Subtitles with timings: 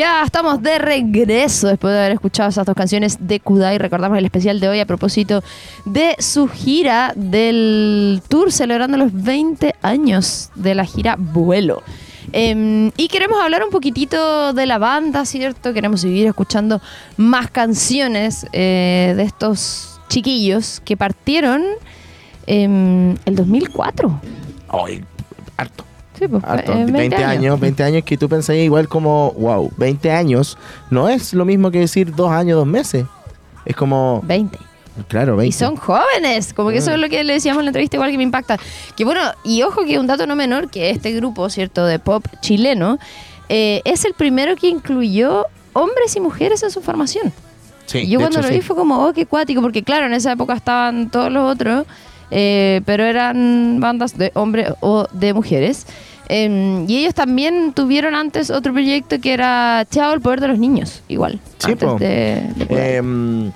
[0.00, 3.76] Ya estamos de regreso después de haber escuchado esas dos canciones de Kudai.
[3.76, 5.44] Recordamos el especial de hoy a propósito
[5.84, 11.82] de su gira del tour celebrando los 20 años de la gira Vuelo.
[12.32, 15.74] Em, y queremos hablar un poquitito de la banda, ¿cierto?
[15.74, 16.80] Queremos seguir escuchando
[17.18, 21.62] más canciones eh, de estos chiquillos que partieron
[22.46, 24.18] en el 2004.
[24.70, 25.04] Ay,
[25.58, 25.89] harto.
[26.20, 26.72] Sí, pues, harto.
[26.72, 30.56] eh, 20, años, 20 años que tú pensás igual como, wow, 20 años
[30.90, 33.06] no es lo mismo que decir dos años, dos meses.
[33.64, 34.58] Es como, 20.
[35.08, 35.48] claro, 20.
[35.48, 36.94] Y son jóvenes, como que eso Mm.
[36.94, 38.58] es lo que le decíamos en la entrevista, igual que me impacta.
[38.96, 42.24] Que bueno, y ojo que un dato no menor, que este grupo, ¿cierto?, de pop
[42.42, 42.98] chileno,
[43.48, 47.32] eh, es el primero que incluyó hombres y mujeres en su formación.
[47.86, 48.60] Sí, y yo cuando hecho, lo sí.
[48.60, 51.86] vi fue como, oh, qué cuático, porque claro, en esa época estaban todos los otros,
[52.30, 55.86] eh, pero eran bandas de hombres o de mujeres.
[56.32, 60.60] Em, y ellos también tuvieron antes otro proyecto que era Chao, el poder de los
[60.60, 61.40] niños, igual.
[61.58, 62.44] Sí, antes de.
[62.68, 63.50] Em,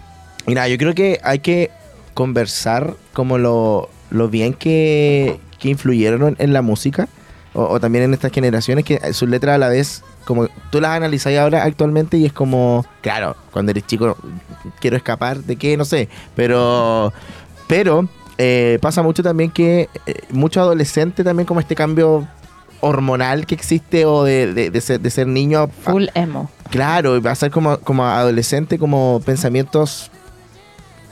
[0.49, 1.71] y nada, yo creo que hay que
[2.15, 7.07] conversar como lo, lo bien que, que influyeron en, en la música,
[7.53, 10.97] o, o también en estas generaciones, que sus letras a la vez, como tú las
[10.97, 14.17] analizas ahora actualmente y es como, claro, cuando eres chico
[14.81, 17.13] quiero escapar de qué, no sé, pero,
[17.69, 22.27] pero eh, pasa mucho también que eh, mucho adolescente también como este cambio
[22.85, 26.51] hormonal que existe o de, de- de ser, de ser niño a- Full emo.
[26.71, 30.11] Claro, y va a ser como, como adolescente, como pensamientos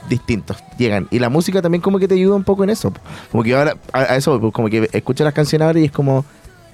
[0.09, 1.07] distintos llegan.
[1.11, 2.91] Y la música también como que te ayuda un poco en eso.
[3.31, 5.91] Como que ahora, a, a eso, pues, como que escuchas las canciones ahora y es
[5.91, 6.25] como,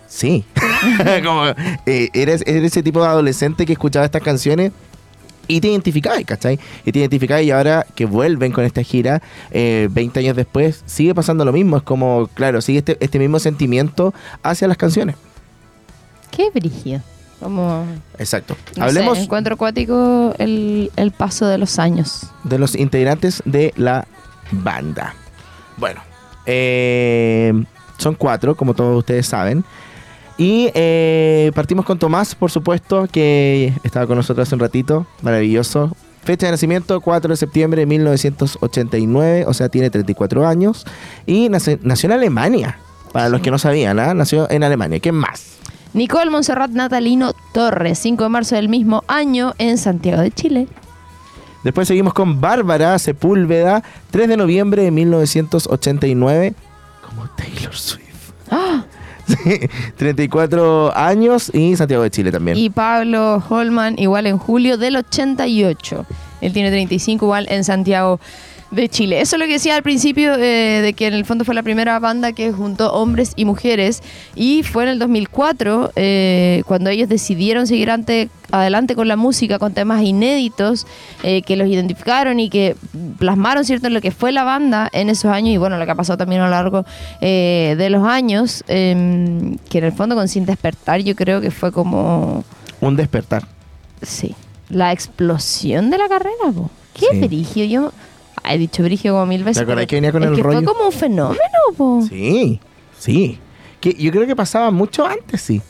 [0.07, 0.43] sí.
[1.23, 1.45] como,
[1.85, 4.71] eh, eres, eres ese tipo de adolescente que escuchaba estas canciones
[5.49, 6.59] y te identificabas, ¿cachai?
[6.85, 9.21] Y te identificabas y ahora que vuelven con esta gira,
[9.51, 11.75] eh, 20 años después, sigue pasando lo mismo.
[11.75, 15.15] Es como, claro, sigue este, este mismo sentimiento hacia las canciones.
[16.31, 17.01] Qué brígido.
[17.39, 17.85] Como,
[18.19, 18.55] Exacto.
[18.77, 22.27] no Hablemos sé, encuentro acuático el, el paso de los años.
[22.43, 24.05] de los integrantes de la
[24.51, 25.15] banda.
[25.77, 26.01] Bueno,
[26.45, 27.53] eh,
[27.97, 29.63] son cuatro, como todos ustedes saben.
[30.39, 35.05] Y eh, partimos con Tomás, por supuesto, que estaba con nosotros hace un ratito.
[35.21, 35.95] Maravilloso.
[36.23, 40.85] Fecha de nacimiento, 4 de septiembre de 1989, o sea, tiene 34 años.
[41.25, 42.77] Y nace- nació en Alemania,
[43.11, 44.13] para los que no sabían, ¿ah?
[44.13, 44.99] nació en Alemania.
[45.01, 45.57] ¿Quién más?
[45.93, 50.67] Nicole Monserrat Natalino Torres, 5 de marzo del mismo año en Santiago de Chile.
[51.65, 56.53] Después seguimos con Bárbara Sepúlveda, 3 de noviembre de 1989,
[57.05, 58.31] como Taylor Swift.
[58.51, 58.85] ¡Ah!
[59.29, 59.59] Sí,
[59.97, 62.57] 34 años y Santiago de Chile también.
[62.57, 66.05] Y Pablo Holman, igual en julio del 88.
[66.41, 68.19] Él tiene 35, igual en Santiago
[68.71, 69.19] de Chile.
[69.21, 71.63] Eso es lo que decía al principio, eh, de que en el fondo fue la
[71.63, 74.03] primera banda que juntó hombres y mujeres.
[74.35, 79.57] Y fue en el 2004, eh, cuando ellos decidieron seguir ante- adelante con la música,
[79.59, 80.85] con temas inéditos,
[81.23, 82.75] eh, que los identificaron y que
[83.17, 85.91] plasmaron, ¿cierto?, en lo que fue la banda en esos años y bueno, lo que
[85.91, 86.85] ha pasado también a lo largo
[87.21, 91.51] eh, de los años, em, que en el fondo con Sin Despertar yo creo que
[91.51, 92.43] fue como...
[92.81, 93.45] Un despertar.
[94.01, 94.35] Sí.
[94.69, 96.69] La explosión de la carrera, po.
[96.93, 97.69] Qué Sí.
[97.69, 97.91] Yo
[98.53, 99.57] he dicho brigio como mil veces.
[99.57, 100.59] ¿Te acordás que venía con el que rollo?
[100.61, 101.39] Fue como un fenómeno,
[101.77, 102.01] po.
[102.07, 102.59] Sí,
[102.97, 103.39] sí.
[103.79, 105.61] Que yo creo que pasaba mucho antes, sí.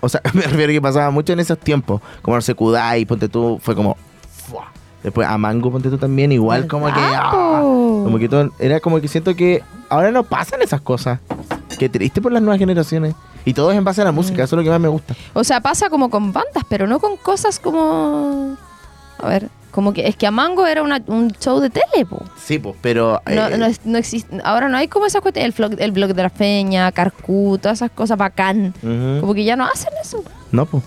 [0.00, 2.00] O sea, me refiero a que pasaba mucho en esos tiempos.
[2.22, 3.96] Como no sé, Kudai, ponte tú, fue como.
[5.02, 6.92] Después a Mango, ponte tú también, igual como que.
[6.92, 7.60] ¿Verdad, ¡ah!
[7.60, 8.50] Como que todo.
[8.58, 11.20] Era como que siento que ahora no pasan esas cosas.
[11.78, 13.14] Qué triste por las nuevas generaciones.
[13.44, 14.44] Y todo es en base a la música, Mm.
[14.44, 15.14] eso es lo que más me gusta.
[15.34, 18.56] O sea, pasa como con bandas, pero no con cosas como.
[19.18, 22.22] A ver, como que es que a Mango era una- un show de tele, po.
[22.40, 23.20] Sí, pues, pero.
[23.26, 25.90] No, eh, no, es- no existe, ahora no hay como esas cuestiones, el, vlog- el
[25.90, 28.72] blog de la feña, Carcú, todas esas cosas bacán.
[29.20, 30.22] Como que ya no hacen eso.
[30.52, 30.84] No, pues.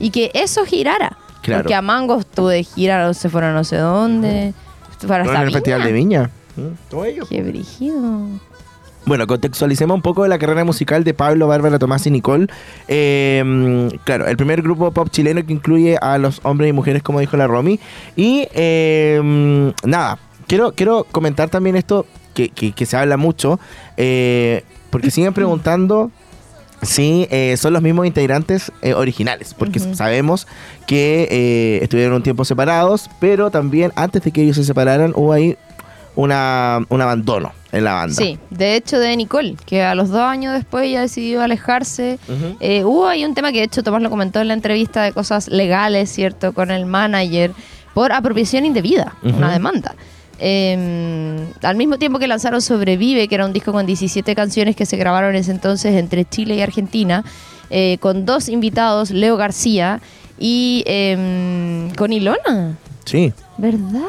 [0.00, 1.16] Y que eso girara.
[1.42, 1.62] Claro.
[1.62, 4.52] Porque a Mango estuvo de gira, se fueron a no sé dónde.
[5.06, 6.30] Para en hasta el Festival de Viña.
[6.90, 7.24] Todo ello.
[7.28, 8.26] Qué brígido.
[9.06, 12.46] Bueno, contextualicemos un poco de la carrera musical de Pablo, Bárbara, Tomás y Nicole.
[12.86, 17.18] Eh, claro, el primer grupo pop chileno que incluye a los hombres y mujeres, como
[17.20, 17.80] dijo la Romy.
[18.14, 23.58] Y eh, nada, quiero, quiero comentar también esto que, que- que se habla mucho,
[23.96, 26.10] eh, porque siguen preguntando
[26.82, 30.46] si eh, son los mismos integrantes eh, originales, porque sabemos
[30.86, 35.32] que eh, estuvieron un tiempo separados, pero también antes de que ellos se separaran hubo
[35.32, 35.56] ahí
[36.16, 38.14] una, un abandono en la banda.
[38.14, 42.18] Sí, de hecho de Nicole, que a los dos años después ella decidió alejarse.
[42.60, 45.12] Eh, hubo ahí un tema que de hecho Tomás lo comentó en la entrevista de
[45.12, 46.52] cosas legales, ¿cierto?
[46.52, 47.52] Con el manager
[47.94, 49.36] por apropiación indebida, Ujú.
[49.36, 49.94] una demanda.
[50.42, 54.86] eh, al mismo tiempo que lanzaron Sobrevive, que era un disco con 17 canciones que
[54.86, 57.24] se grabaron en ese entonces entre Chile y Argentina,
[57.68, 60.00] eh, con dos invitados, Leo García
[60.38, 62.78] y eh, con Ilona.
[63.04, 64.08] Sí, ¿Verdad?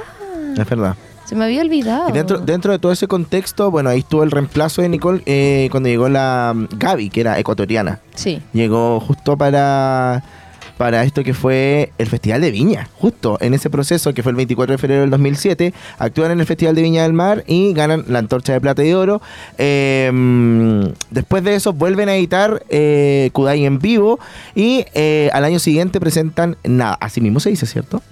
[0.57, 0.95] es verdad.
[1.31, 2.09] Se me había olvidado.
[2.09, 5.69] Y dentro, dentro de todo ese contexto, bueno, ahí estuvo el reemplazo de Nicole eh,
[5.71, 8.01] cuando llegó la mm, Gaby, que era ecuatoriana.
[8.15, 8.41] Sí.
[8.51, 10.25] Llegó justo para,
[10.75, 12.89] para esto que fue el Festival de Viña.
[12.97, 16.45] Justo en ese proceso, que fue el 24 de febrero del 2007, actúan en el
[16.45, 19.21] Festival de Viña del Mar y ganan la antorcha de plata y de oro.
[19.57, 20.81] Eh, mm,
[21.11, 24.19] después de eso, vuelven a editar eh, Kudai en vivo
[24.53, 26.97] y eh, al año siguiente presentan Nada.
[26.99, 28.03] Así mismo se dice, ¿cierto?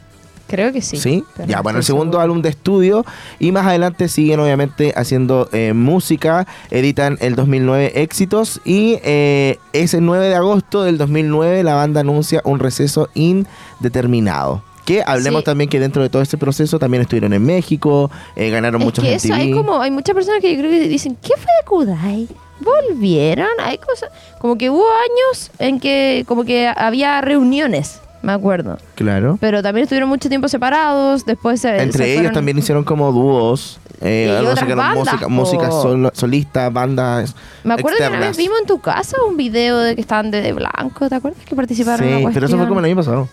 [0.49, 0.97] Creo que sí.
[0.97, 3.05] Sí, ya, no bueno, el segundo álbum de estudio
[3.39, 10.01] y más adelante siguen obviamente haciendo eh, música, editan el 2009 éxitos y eh, ese
[10.01, 14.63] 9 de agosto del 2009 la banda anuncia un receso indeterminado.
[14.85, 15.45] Que hablemos Sí.
[15.45, 19.03] también que dentro de todo este proceso también estuvieron en México, eh, ganaron Es muchos
[19.05, 21.65] que eso, hay como, hay muchas personas que yo creo que dicen, ¿qué fue de
[21.67, 22.27] Kudai?
[22.59, 23.47] ¿Volvieron?
[23.63, 24.09] Hay cosas,
[24.39, 28.77] como que hubo años en que como que había reuniones, me acuerdo.
[28.95, 29.37] Claro.
[29.39, 33.11] Pero también estuvieron mucho tiempo separados, después se, Entre se ellos fueron- también hicieron como
[33.11, 35.29] dúos, eh, algo sacaron bandas, música, po.
[35.29, 38.29] música sol- solista, bandas Me acuerdo que una externas.
[38.29, 41.43] vez vimos en tu casa un video de que estaban de, de blanco, ¿te acuerdas?
[41.45, 43.27] Que participaron en Sí, una pero eso fue como el año pasado.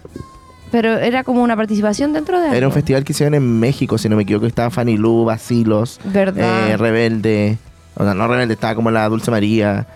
[0.73, 2.73] Pero era como una participación dentro de Era un algo.
[2.73, 4.47] festival que hicieron en México, si no me equivoco.
[4.47, 6.71] Estaba Fanny Lu, Basilos, ¿Verdad?
[6.71, 7.59] eh, Rebelde.
[7.95, 9.87] O sea, no Rebelde, estaba como la Dulce María.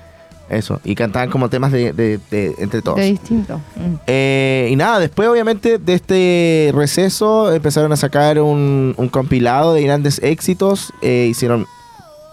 [0.50, 0.80] Eso.
[0.84, 2.98] Y cantaban como temas de, de- de- entre todos.
[2.98, 3.58] De distinto.
[3.76, 3.94] Mm.
[4.06, 9.82] Eh, y nada, después obviamente de este receso empezaron a sacar un, un compilado de
[9.82, 10.92] grandes éxitos.
[11.02, 11.66] eh, hicieron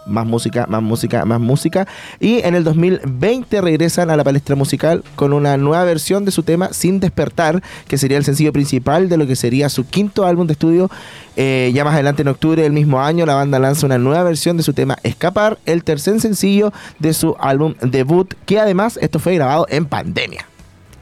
[0.07, 1.87] más música, más música, más música.
[2.19, 6.43] Y en el 2020 regresan a la palestra musical con una nueva versión de su
[6.43, 10.47] tema Sin Despertar, que sería el sencillo principal de lo que sería su quinto álbum
[10.47, 10.89] de estudio.
[11.35, 14.57] Eh, ya más adelante en octubre del mismo año, la banda lanza una nueva versión
[14.57, 19.35] de su tema Escapar, el tercer sencillo de su álbum debut, que además esto fue
[19.35, 20.47] grabado en pandemia.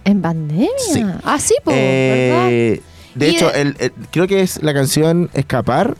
[0.03, 0.67] ¿En pandemia?
[0.91, 1.03] Sí.
[1.23, 2.47] Ah, sí, pues, ¿verdad?
[2.51, 2.81] Eh,
[3.15, 5.95] de hecho, de- el- el- creo que es la canción Escapar.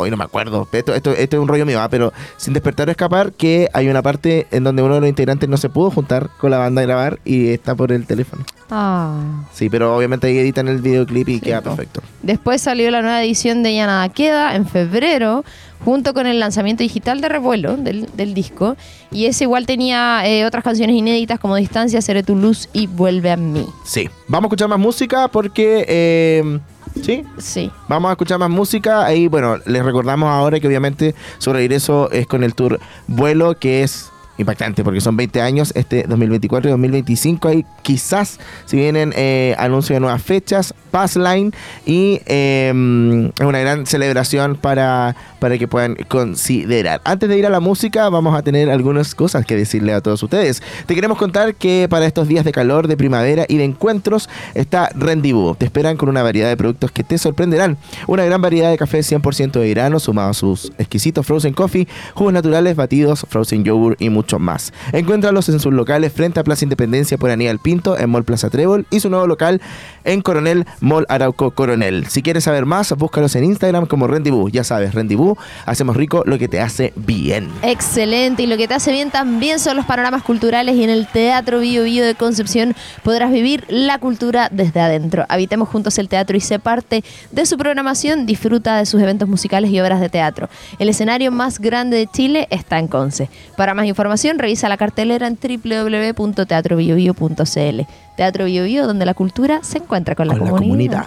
[0.00, 0.66] Hoy no me acuerdo.
[0.72, 1.88] Esto, esto, esto es un rollo mío, ¿ah?
[1.88, 5.48] pero sin despertar o escapar, que hay una parte en donde uno de los integrantes
[5.48, 8.44] no se pudo juntar con la banda a grabar y está por el teléfono.
[8.70, 9.44] Ah.
[9.52, 12.02] Sí, pero obviamente ahí editan el videoclip y Sí, queda perfecto.
[12.22, 15.44] Después salió la nueva edición de Ya Nada Queda en febrero,
[15.84, 18.76] junto con el lanzamiento digital de Revuelo del, del disco.
[19.10, 23.30] Y ese igual tenía eh, otras canciones inéditas como Distancia, Seré tu luz y Vuelve
[23.30, 23.66] a mí.
[23.84, 24.08] Sí.
[24.28, 25.84] Vamos a escuchar más música porque...
[25.88, 26.60] eh,
[27.02, 27.70] sí, Sí.
[27.88, 29.04] Vamos a escuchar más música.
[29.04, 33.82] Ahí, bueno, les recordamos ahora que obviamente su regreso es con el tour Vuelo, que
[33.82, 37.48] es impactante porque son 20 años, este 2024 y 2025.
[37.48, 41.52] Ahí quizás si vienen eh, anuncios de nuevas fechas, Passline
[41.86, 47.00] y eh, es una gran celebración para, para que puedan considerar.
[47.04, 50.22] Antes de ir a la música, vamos a tener algunas cosas que decirle a todos
[50.22, 50.62] ustedes.
[50.86, 54.90] Te queremos contar que para estos días de calor, de primavera y de encuentros está
[54.94, 55.56] Rendezvous.
[55.56, 57.76] Te esperan con una variedad de productos que te sorprenderán.
[58.06, 62.32] Una gran variedad de café 100% de grano, sumado a sus exquisitos frozen coffee, jugos
[62.32, 64.72] naturales, batidos, frozen yogurt y mucho más.
[64.92, 68.86] Encuéntralos en sus locales frente a Plaza Independencia por Aníbal Pinto, en Mall Plaza Trébol
[68.90, 69.60] y su nuevo local
[70.04, 72.06] en Coronel Mall Arauco Coronel.
[72.06, 74.52] Si quieres saber más, búscalos en Instagram como Rendezvous.
[74.52, 77.48] Ya sabes, Rendezvous, hacemos rico lo que te hace bien.
[77.62, 81.06] Excelente, y lo que te hace bien también son los panoramas culturales y en el
[81.06, 85.24] Teatro Bio Bio de Concepción podrás vivir la cultura desde adentro.
[85.28, 89.70] Habitemos juntos el teatro y sé parte de su programación, disfruta de sus eventos musicales
[89.70, 90.48] y obras de teatro.
[90.78, 93.28] El escenario más grande de Chile está en Conce.
[93.56, 97.80] Para más información revisa la cartelera en www.teatrobiobio.cl.
[98.20, 101.06] Teatro Bio Bio, donde la cultura se encuentra con la, Con la comunidad.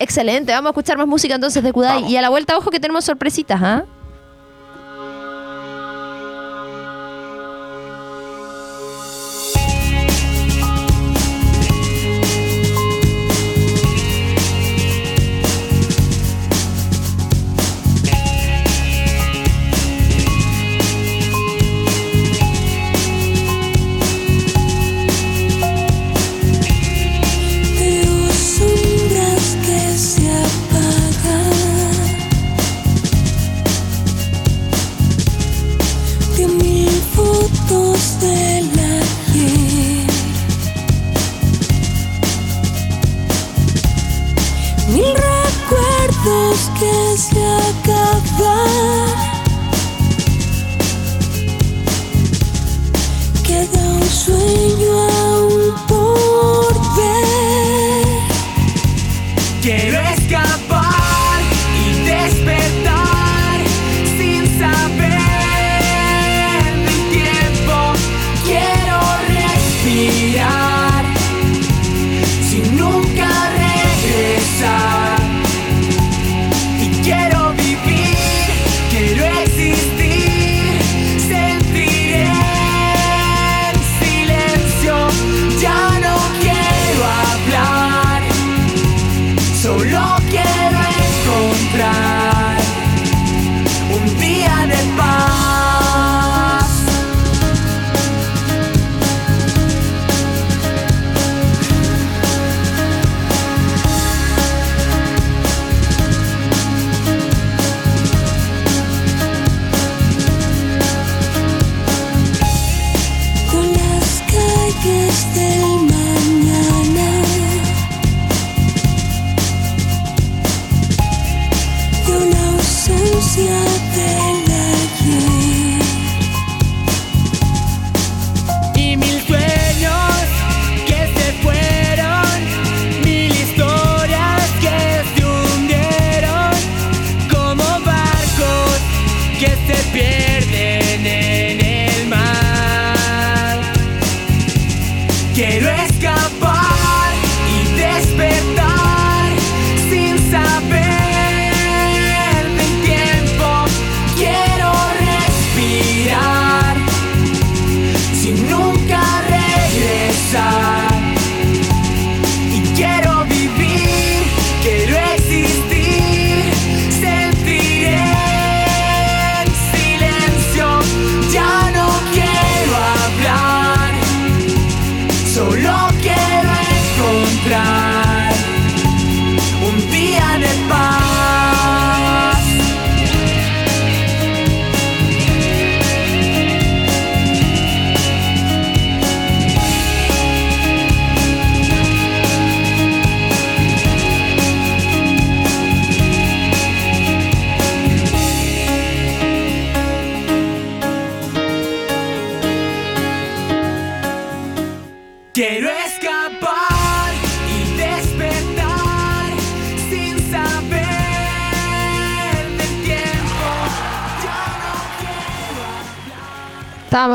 [0.00, 1.98] Excelente, vamos a escuchar más música entonces de Kudai.
[1.98, 2.10] Vamos.
[2.10, 3.84] Y a la vuelta, ojo que tenemos sorpresitas, ¿ah?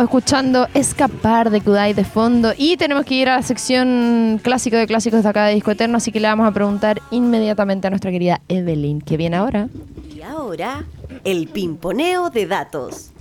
[0.04, 4.88] Escuchando Escapar de Kudai de fondo y tenemos que ir a la sección clásico de
[4.88, 8.12] clásicos de acá de Disco Eterno, así que le vamos a preguntar inmediatamente a nuestra
[8.12, 9.68] querida Evelyn, que viene ahora.
[10.16, 10.84] Y ahora,
[11.24, 13.12] el pimponeo de datos.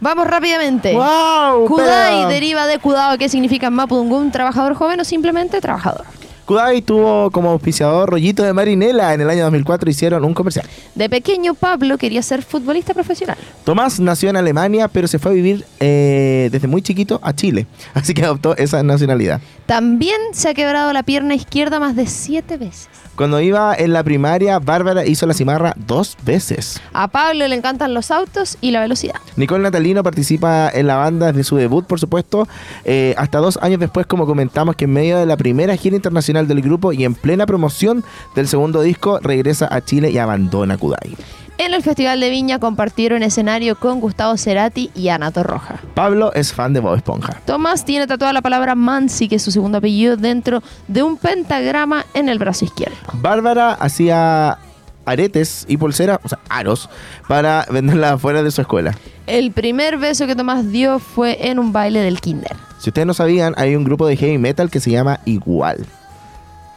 [0.00, 0.94] Vamos rápidamente.
[0.94, 1.66] ¡Wow!
[1.66, 6.04] Kudai deriva de Kudao, que significa en Mapudungún, trabajador joven o simplemente trabajador.
[6.50, 9.14] Kudai tuvo como auspiciador Rollito de Marinela.
[9.14, 10.66] En el año 2004 hicieron un comercial.
[10.96, 13.36] De pequeño, Pablo quería ser futbolista profesional.
[13.62, 17.68] Tomás nació en Alemania, pero se fue a vivir eh, desde muy chiquito a Chile.
[17.94, 19.40] Así que adoptó esa nacionalidad.
[19.66, 22.88] También se ha quebrado la pierna izquierda más de siete veces.
[23.14, 26.80] Cuando iba en la primaria, Bárbara hizo la cimarra dos veces.
[26.94, 29.16] A Pablo le encantan los autos y la velocidad.
[29.36, 32.48] Nicole Natalino participa en la banda desde su debut, por supuesto,
[32.84, 36.39] eh, hasta dos años después, como comentamos, que en medio de la primera gira internacional
[36.48, 38.04] del grupo y en plena promoción
[38.34, 41.16] del segundo disco, regresa a Chile y abandona Kudai.
[41.60, 45.78] En el Festival de Viña compartieron escenario con Gustavo Cerati y Ana Torroja.
[45.92, 47.34] Pablo es fan de Bob Esponja.
[47.44, 52.06] Tomás tiene tatuada la palabra Mansi, que es su segundo apellido, dentro de un pentagrama
[52.14, 52.96] en el brazo izquierdo.
[53.12, 54.56] Bárbara hacía
[55.04, 56.88] aretes y pulseras, o sea, aros,
[57.28, 58.94] para venderla afuera de su escuela.
[59.26, 62.56] El primer beso que Tomás dio fue en un baile del kinder.
[62.78, 65.84] Si ustedes no sabían, hay un grupo de heavy metal que se llama Igual.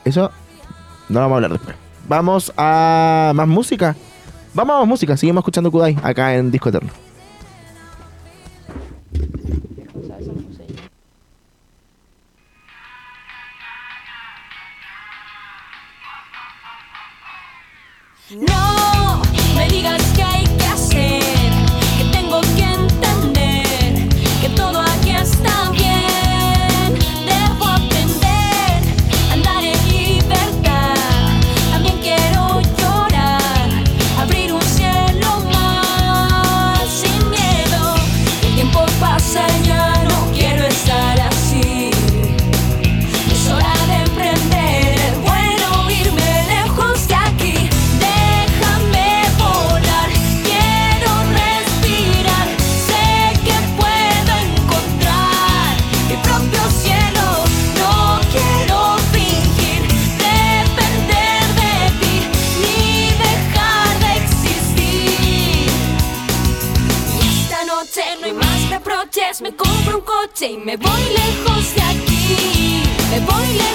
[0.05, 0.31] Eso
[1.09, 1.75] no lo vamos a hablar después.
[2.07, 3.95] Vamos a más música.
[4.53, 5.17] Vamos a más música.
[5.17, 6.91] Seguimos escuchando Kudai acá en Disco Eterno.
[70.03, 73.72] Coche y me voy lejos de aquí, me voy lejos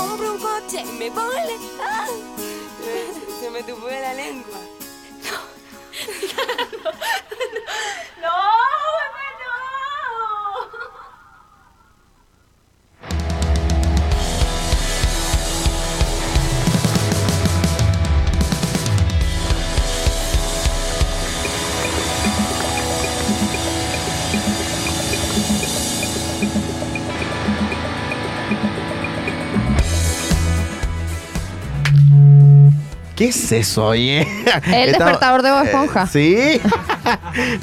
[0.00, 1.34] compro un coche y me voy.
[1.46, 2.06] le- ¡Ah!
[3.40, 4.58] Se me tupó la lengua.
[5.22, 5.38] ¡No,
[7.30, 7.60] bebé,
[8.22, 8.79] no!
[33.20, 34.26] ¿Qué es eso, oye?
[34.72, 36.04] El despertador de Bob Esponja.
[36.04, 36.60] Eh, sí.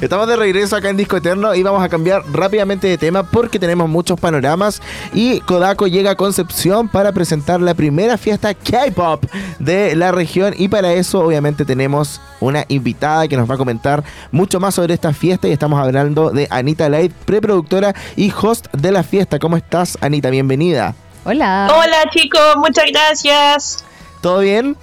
[0.00, 3.58] Estamos de regreso acá en Disco Eterno y vamos a cambiar rápidamente de tema porque
[3.58, 4.80] tenemos muchos panoramas
[5.12, 9.24] y Kodako llega a Concepción para presentar la primera fiesta K-pop
[9.58, 14.04] de la región y para eso obviamente tenemos una invitada que nos va a comentar
[14.30, 18.92] mucho más sobre esta fiesta y estamos hablando de Anita Light, preproductora y host de
[18.92, 19.40] la fiesta.
[19.40, 20.30] ¿Cómo estás, Anita?
[20.30, 20.94] Bienvenida.
[21.24, 21.68] Hola.
[21.76, 23.84] Hola chicos, muchas gracias.
[24.20, 24.76] ¿Todo bien?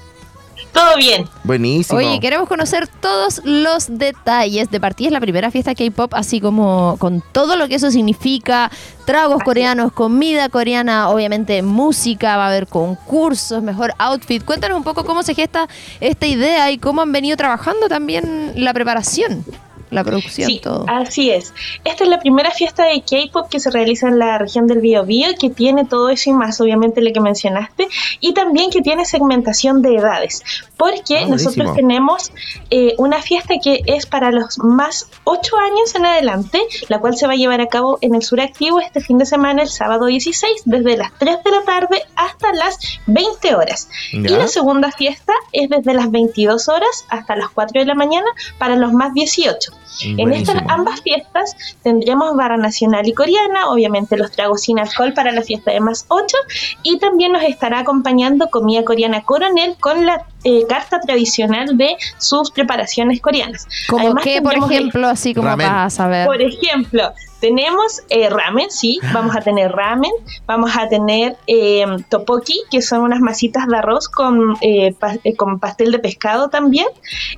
[0.76, 1.26] Todo bien.
[1.46, 1.98] Buenísimo.
[1.98, 4.70] Oye, queremos conocer todos los detalles.
[4.70, 8.70] De partida es la primera fiesta K-pop, así como con todo lo que eso significa.
[9.06, 14.44] Tragos coreanos, comida coreana, obviamente música, va a haber concursos, mejor outfit.
[14.44, 15.70] Cuéntanos un poco cómo se gesta
[16.02, 19.46] esta idea y cómo han venido trabajando también la preparación,
[19.96, 20.86] la producción, Sí, todo.
[20.88, 21.54] así es.
[21.84, 25.30] Esta es la primera fiesta de K-pop que se realiza en la región del Biobío,
[25.40, 27.88] que tiene todo eso y más, obviamente lo que mencionaste,
[28.20, 30.44] y también que tiene segmentación de edades,
[30.78, 32.32] porque Ah, nosotros tenemos
[32.70, 37.28] eh, una fiesta que es para los más 8 años en adelante, la cual se
[37.28, 40.06] va a llevar a cabo en el Sur Activo este fin de semana, el sábado
[40.06, 43.90] 16, desde las 3 de la tarde hasta las 20 horas.
[44.12, 48.28] Y la segunda fiesta es desde las 22 horas hasta las 4 de la mañana
[48.58, 49.72] para los más 18.
[50.02, 55.32] En estas ambas fiestas tendremos barra nacional y coreana, obviamente los tragos sin alcohol para
[55.32, 56.38] la fiesta de más 8
[56.84, 62.52] y también nos estará acompañando comida coreana coronel con la eh, carta tradicional de sus
[62.52, 63.68] preparaciones coreanas.
[63.90, 65.68] Como Además, que, por el- ejemplo, así como Ramen.
[65.68, 66.26] para saber.
[66.26, 70.12] por ejemplo, tenemos eh, ramen, sí, vamos a tener ramen,
[70.48, 75.36] vamos a tener eh, topoki, que son unas masitas de arroz con, eh, pa- eh,
[75.36, 76.88] con pastel de pescado también,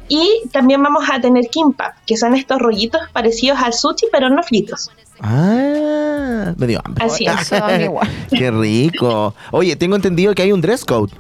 [0.07, 4.43] y también vamos a tener kimbap, que son estos rollitos parecidos al sushi, pero no
[4.43, 4.91] fritos.
[5.19, 7.03] Ah, me dio hambre.
[7.05, 7.49] Así es.
[8.29, 9.33] Qué rico.
[9.51, 11.11] Oye, tengo entendido que hay un dress code.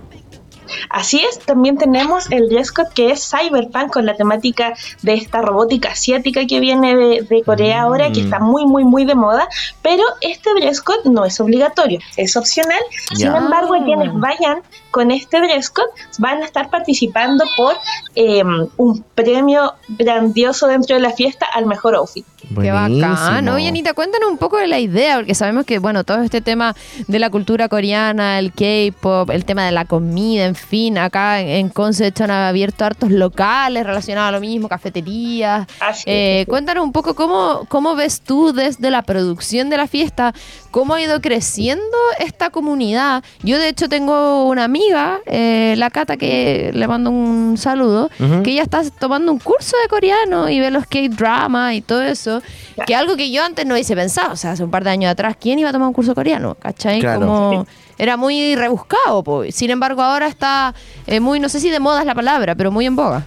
[0.89, 5.41] Así es, también tenemos el dress code que es Cyberpunk con la temática de esta
[5.41, 8.25] robótica asiática que viene de, de Corea ahora, que Mm.
[8.25, 9.47] está muy, muy, muy de moda,
[9.81, 12.79] pero este dress code no es obligatorio, es opcional.
[13.13, 13.37] Sin Ya.
[13.37, 13.83] embargo, Ah.
[13.85, 15.87] quienes vayan con este dress code
[16.19, 17.75] van a estar participando por
[18.15, 18.41] eh,
[18.77, 22.25] un premio grandioso dentro de la fiesta al mejor outfit.
[22.59, 23.47] Qué bacán.
[23.49, 26.75] Oye, Anita, cuéntanos un poco de la idea, porque sabemos que, bueno, todo este tema
[27.07, 31.47] de la cultura coreana, el K-pop, el tema de la comida, en fin, acá en,
[31.49, 35.67] en Concept han abierto hartos locales relacionados a lo mismo, cafeterías.
[36.05, 40.33] Eh, cuéntanos un poco cómo, cómo ves tú desde la producción de la fiesta,
[40.71, 41.83] cómo ha ido creciendo
[42.19, 43.23] esta comunidad.
[43.43, 48.43] Yo, de hecho, tengo una amiga, eh, la Cata, que le mando un saludo, Ujú.
[48.43, 52.41] que ella está tomando un curso de coreano y ve los K-drama y todo eso,
[52.85, 55.11] que algo que yo antes no hubiese pensado, o sea, hace un par de años
[55.11, 56.55] atrás, ¿quién iba a tomar un curso coreano?
[56.55, 56.99] ¿Cachai?
[56.99, 57.19] Claro.
[57.21, 57.67] Como
[57.97, 59.55] era muy rebuscado, pues.
[59.55, 60.73] Sin embargo, ahora está
[61.05, 63.25] eh, muy, no sé si de moda es la palabra, pero muy en boga.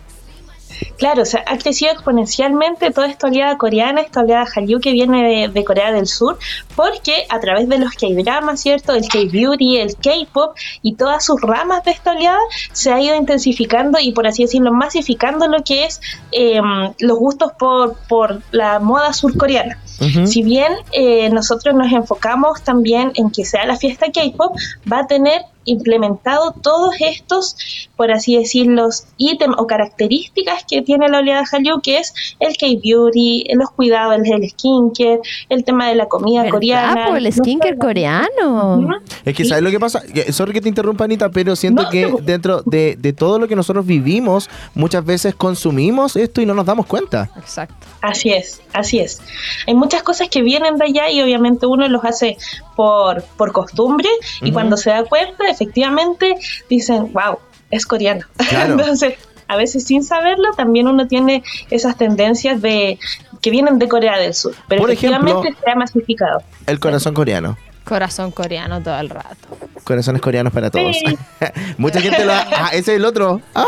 [0.98, 5.22] Claro, o sea, ha crecido exponencialmente toda esta oleada coreana, esta oleada Hallyu que viene
[5.22, 6.38] de, de Corea del Sur,
[6.76, 8.94] porque a través de los K-dramas, ¿cierto?
[8.94, 12.38] El K-beauty, el K-pop y todas sus ramas de esta oleada
[12.72, 16.00] se ha ido intensificando y, por así decirlo, masificando lo que es
[16.32, 16.60] eh,
[16.98, 19.78] los gustos por, por la moda surcoreana.
[20.24, 24.56] Si bien eh, nosotros nos enfocamos también en que sea la fiesta K-pop,
[24.90, 27.56] va a tener implementado todos estos,
[27.96, 33.44] por así decirlo, ítems o características que tiene la oleada Hallyu, que es el K-beauty,
[33.54, 37.06] los cuidados, el, el skincare, el tema de la comida ¿Verdad, coreana.
[37.09, 37.16] po?
[37.16, 38.88] el skincare coreano.
[39.24, 39.48] Es que, Sí.
[39.50, 40.02] ¿sabes lo que pasa?
[40.33, 42.18] Sorry que te interrumpa, Anita, pero siento No, que no.
[42.18, 46.66] dentro de, de todo lo que nosotros vivimos, muchas veces consumimos esto y no nos
[46.66, 47.30] damos cuenta.
[47.38, 47.74] Exacto.
[48.02, 49.20] Así es, así es.
[49.66, 52.37] Hay muchas cosas que vienen de allá y obviamente uno los hace
[52.80, 54.08] por, por costumbre
[54.40, 54.52] y Ujú.
[54.54, 56.34] cuando se da cuenta, efectivamente,
[56.70, 57.38] dicen, wow,
[57.70, 58.24] es coreano.
[58.48, 58.72] Claro.
[58.72, 62.98] Entonces, a veces sin saberlo, también uno tiene esas tendencias de
[63.42, 64.54] que vienen de Corea del Sur.
[64.66, 66.42] Pero Por efectivamente ejemplo- se ha masificado.
[66.66, 67.58] El corazón coreano.
[67.84, 69.48] Corazón coreano todo el rato.
[69.84, 70.96] Corazones coreanos para todos.
[70.96, 71.18] Sí.
[71.76, 72.46] mucha gente lo ha...
[72.50, 73.42] Ah, ese es el otro.
[73.54, 73.66] ¡Ah!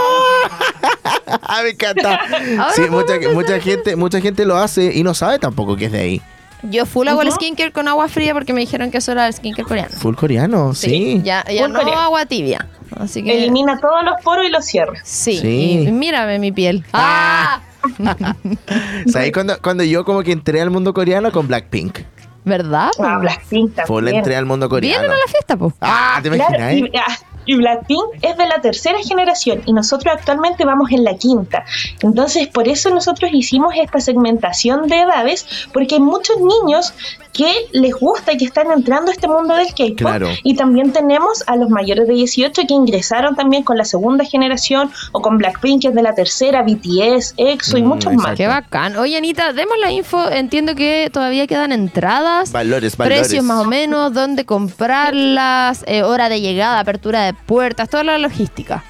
[1.62, 2.18] Me encanta.
[2.75, 6.01] Sí, mucha, mucha gente, mucha gente lo hace y no sabe tampoco que es de
[6.01, 6.22] ahí.
[6.64, 9.33] Yo full hago el skincare con agua fría porque me dijeron que eso era el
[9.35, 9.90] skincare coreano.
[9.96, 11.20] Full coreano, sí.
[11.25, 12.01] Ya, ya Full no coreano.
[12.01, 12.68] agua tibia.
[12.96, 13.37] Así que.
[13.38, 15.01] Elimina todos los poros y los cierra.
[15.03, 15.38] Sí.
[15.38, 15.85] Sí.
[15.88, 16.85] y mírame mi piel.
[16.92, 17.61] ¡Ah!
[19.07, 21.98] ¿Sabes cuando, cuando yo como que entré al mundo coreano con Blackpink?
[22.44, 22.90] ¿Verdad?
[22.98, 24.16] Ah, Blackpink Full también.
[24.18, 25.01] entré al mundo coreano.
[25.01, 25.72] Vienen a la fiesta, po.
[25.81, 27.01] Ah, te Claro, imaginas, y, eh?
[27.01, 31.64] ah, y Blackpink es de la tercera generación y nosotros actualmente vamos en la quinta.
[32.00, 36.94] Entonces, por eso nosotros hicimos esta segmentación de edades, porque hay muchos niños
[37.33, 39.96] que les gusta y que están entrando a este mundo del K-pop.
[39.96, 40.28] Claro.
[40.42, 44.90] Y también tenemos a los mayores de 18 que ingresaron también con la segunda generación
[45.12, 48.37] o con Blackpink, que es de la tercera, BTS, EXO y Mm, muchos más.
[48.37, 48.96] Qué bacán.
[48.96, 50.28] Oye, Anita, demos la info.
[50.31, 52.52] Entiendo que todavía quedan entradas.
[52.52, 53.20] Valores, valores.
[53.20, 58.18] Precios más o menos, dónde comprarlas, eh, hora de llegada, apertura de puertas, toda la
[58.18, 58.85] logística.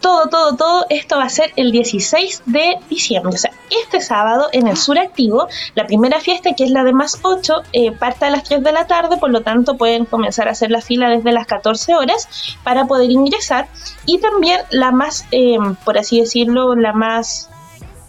[0.00, 3.34] todo, todo, todo esto va a ser el 16 de diciembre.
[3.34, 5.46] O sea, este sábado en el Sur Activo,
[5.76, 8.72] la primera fiesta, que es la de más 8, eh, parte a las 3 de
[8.72, 12.28] la tarde, por lo tanto pueden comenzar a hacer la fila desde las 14 horas
[12.64, 13.68] para poder ingresar.
[14.04, 17.48] Y también la más, eh, por así decirlo, la más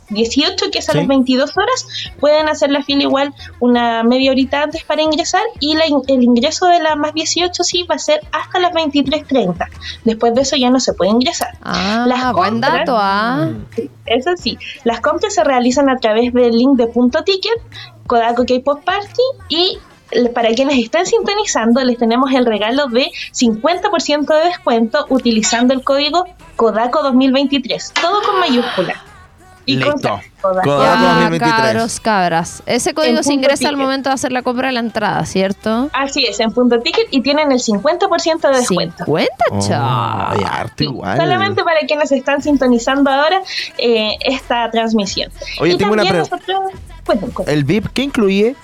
[0.10, 0.98] 18, que es a Sí.
[1.00, 1.86] las 22 horas,
[2.20, 6.66] pueden hacer la fila igual una media horita antes para ingresar y la el ingreso
[6.68, 9.68] de la más 18 sí va a ser hasta las 23.30.
[10.04, 11.50] Después de eso ya no se puede ingresar.
[11.62, 13.50] Ah, Las buen compras- dato, ah.
[13.76, 17.54] Sí, Eso sí, las compras se realizan a través del link de punto ticket,
[18.08, 19.78] Kodako K-Pop Party y
[20.36, 26.26] para quienes estén sintonizando les tenemos el regalo de 50% de descuento utilizando el código
[26.56, 29.02] Kodako 2023, todo con mayúscula.
[29.66, 30.20] Y con Listo.
[30.66, 31.40] Ya, 2023.
[31.52, 32.64] cabros, cabras.
[32.66, 35.90] Ese código En se ingresa al momento de hacer la compra de la entrada, ¿cierto?
[35.94, 39.06] Así es, en punto ticket y tienen el 50% de descuento.
[39.06, 40.46] 50, Oh, chao.
[40.52, 41.18] harto igual.
[41.18, 43.42] Solamente para quienes están sintonizando ahora
[43.78, 45.32] eh, esta transmisión.
[45.62, 46.38] Oye, y tengo una también pre-
[47.06, 47.48] nosotros-.
[47.48, 48.56] El VIP, ¿qué incluye?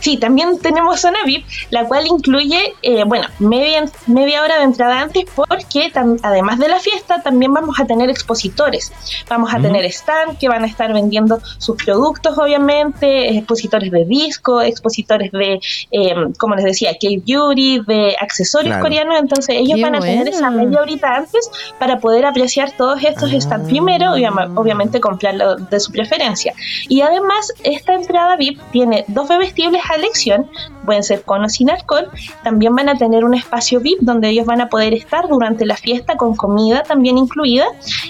[0.00, 5.00] Sí, también tenemos zona VIP, la cual incluye, eh, bueno, media, media hora de entrada
[5.00, 8.92] antes, porque tam- además de la fiesta, también vamos a tener expositores.
[9.28, 14.60] Vamos a tener stand que van a estar vendiendo sus productos, obviamente, expositores de disco,
[14.62, 18.82] expositores de, eh, como les decía, K-Beauty, de accesorios Claro.
[18.82, 19.18] coreanos.
[19.20, 23.32] Entonces, ellos Qué van a tener esa media horita antes para poder apreciar todos estos
[23.32, 23.40] Ah.
[23.40, 26.52] stands primero y obvia- obviamente comprarlo de su preferencia.
[26.88, 30.50] Y además, esta entrada VIP tiene dos bebestibles a elección,
[30.84, 32.08] pueden ser con o sin alcohol.
[32.42, 35.76] También van a tener un espacio VIP donde ellos van a poder estar durante la
[35.76, 37.66] fiesta con comida también incluida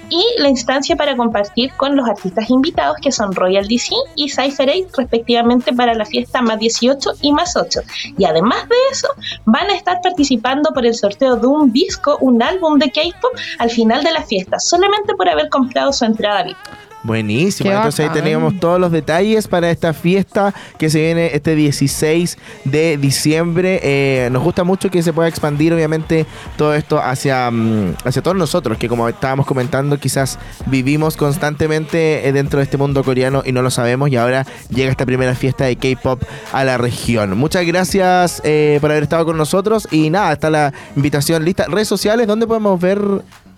[0.08, 4.70] y la instancia para compartir con los artistas invitados que son Royal DC y Cypher
[4.70, 7.80] 8 respectivamente para la fiesta más 18 y más 8.
[8.18, 9.08] Y además de eso,
[9.44, 13.70] van a estar participando por el sorteo de un disco, un álbum de K-pop al
[13.70, 16.56] final de la fiesta, solamente por haber comprado su entrada VIP.
[17.04, 17.68] Buenísimo.
[17.68, 22.38] Qué Entonces ahí teníamos todos los detalles para esta fiesta que se viene este 16
[22.64, 23.78] de diciembre.
[23.82, 26.24] Eh, nos gusta mucho que se pueda expandir, obviamente,
[26.56, 32.32] todo esto hacia, mm, hacia todos nosotros, que como estábamos comentando, quizás vivimos constantemente eh,
[32.32, 34.08] dentro de este mundo coreano y no lo sabemos.
[34.08, 37.36] Y ahora llega esta primera fiesta de K-pop a la región.
[37.36, 39.86] Muchas gracias eh, por haber estado con nosotros.
[39.90, 41.66] Y nada, está la invitación lista.
[41.68, 42.98] Redes sociales, ¿dónde podemos ver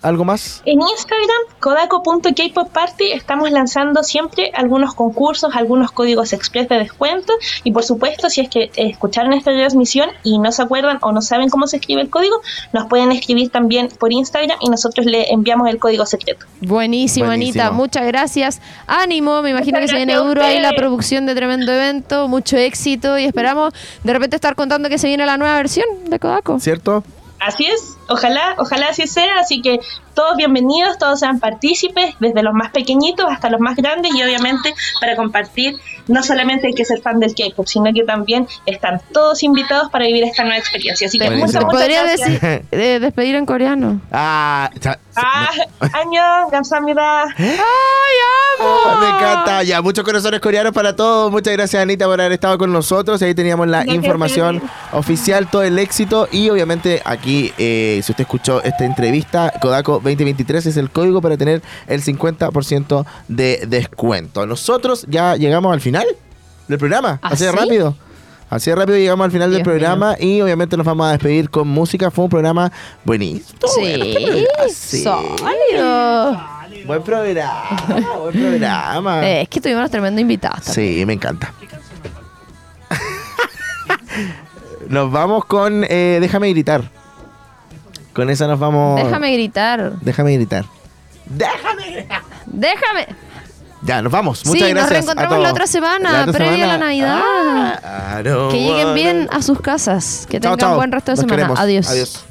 [0.01, 0.61] algo más?
[0.65, 7.33] En Instagram, kodako.kpopparty, estamos lanzando siempre algunos concursos, algunos códigos express de descuento
[7.63, 11.21] y por supuesto si es que escucharon esta transmisión y no se acuerdan o no
[11.21, 12.41] saben cómo se escribe el código,
[12.73, 16.45] nos pueden escribir también por Instagram y nosotros le enviamos el código secreto.
[16.61, 17.63] Buenísimo, Buenísimo.
[17.63, 17.75] Anita.
[17.75, 18.61] Muchas gracias.
[18.85, 22.27] Ánimo, me imagino Muchas que se viene duro ahí la producción de tremendo evento.
[22.27, 26.19] Mucho éxito y esperamos de repente estar contando que se viene la nueva versión de
[26.19, 26.59] Kodako.
[26.59, 27.03] ¿Cierto?
[27.39, 29.79] Así es, Ojalá, ojalá así sea, así que
[30.13, 34.73] todos bienvenidos, todos sean partícipes, desde los más pequeñitos hasta los más grandes y obviamente
[34.99, 35.75] para compartir
[36.07, 40.05] no solamente hay que ser fan del K-pop, sino que también están todos invitados para
[40.05, 41.07] vivir esta nueva experiencia.
[41.07, 42.41] Así que muchas, muchas gracias.
[42.41, 44.01] decir, eh, despedir en coreano.
[44.11, 44.71] Ah,
[45.15, 45.49] ah
[45.93, 47.25] año, gamsamida.
[47.37, 47.57] Ay,
[48.59, 48.69] amo.
[48.85, 49.63] Oh, me encanta.
[49.63, 51.31] Ya, muchos corazones coreanos para todos.
[51.31, 53.21] Muchas gracias Anita por haber estado con nosotros.
[53.21, 54.61] Ahí teníamos la información
[54.93, 60.65] oficial, todo el éxito y obviamente aquí eh, si usted escuchó esta entrevista, Kodako 2023
[60.65, 64.45] es el código para tener el 50% de descuento.
[64.45, 66.05] Nosotros ya llegamos al final
[66.67, 67.19] del programa.
[67.21, 67.57] ¿Ah, Así de sí?
[67.57, 67.95] rápido.
[68.49, 71.67] Así de rápido llegamos al final del programa y obviamente nos vamos a despedir con
[71.67, 72.09] música.
[72.11, 72.71] Fue un programa
[73.03, 73.59] buenísimo.
[73.75, 74.15] Sí,
[74.69, 75.03] Sí.
[75.03, 76.39] sólido.
[76.85, 77.79] Buen programa,
[78.19, 79.27] buen programa.
[79.27, 80.63] Eh, es que tuvimos unos tremendos invitados.
[80.63, 81.53] Sí, me encanta.
[84.89, 86.89] nos vamos con eh, Déjame gritar.
[88.17, 88.95] Con esa nos vamos.
[89.03, 89.93] Déjame gritar.
[90.01, 90.65] Déjame gritar.
[91.27, 92.07] Déjame.
[92.47, 93.07] Déjame.
[93.83, 94.43] Ya, nos vamos.
[94.43, 95.05] Muchas sí, gracias.
[95.05, 97.21] Nos reencontramos la otra semana, la a la Navidad.
[97.83, 100.25] Ah, que lleguen bien a sus casas.
[100.27, 101.53] Que tengan un buen resto de semana.
[101.57, 101.87] Adiós.
[101.87, 102.25] Adiós.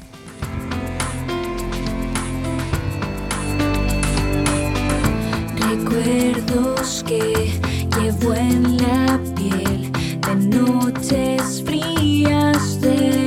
[5.55, 7.57] Recuerdos que
[7.97, 13.26] llevo en la piel de noches frías de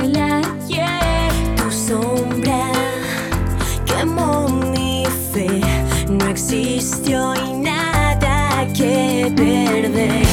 [6.53, 10.30] existió y nada que perder.